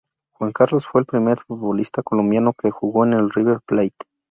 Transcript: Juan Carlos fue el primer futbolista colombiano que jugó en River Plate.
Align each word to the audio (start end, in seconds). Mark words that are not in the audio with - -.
Juan 0.33 0.51
Carlos 0.51 0.87
fue 0.87 1.01
el 1.01 1.05
primer 1.05 1.37
futbolista 1.41 2.01
colombiano 2.01 2.53
que 2.55 2.71
jugó 2.71 3.05
en 3.05 3.29
River 3.29 3.59
Plate. 3.63 3.93